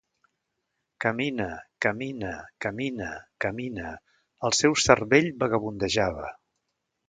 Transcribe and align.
Camina, 1.03 1.47
camina, 1.87 2.31
camina, 2.67 3.11
camina; 3.45 3.93
el 4.51 4.59
seu 4.63 4.77
cervell 4.89 5.33
vagabundejava. 5.45 6.37